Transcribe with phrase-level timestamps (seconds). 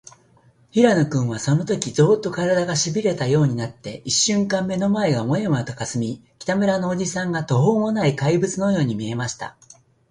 [0.71, 9.55] 平野君は、そのとき、ゾーッと、からだが、しびれたようになって、いっしゅんかん目の前がモヤモヤとかすみ、北村のおじさんが、とほうもない怪物のように見えました。